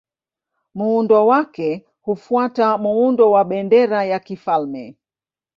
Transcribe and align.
Muundo 0.73 1.27
wake 1.27 1.85
hufuata 2.01 2.77
muundo 2.77 3.31
wa 3.31 3.45
bendera 3.45 4.05
ya 4.05 4.19
kifalme. 4.19 4.97